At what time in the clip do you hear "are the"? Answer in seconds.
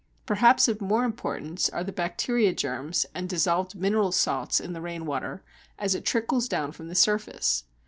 1.69-1.91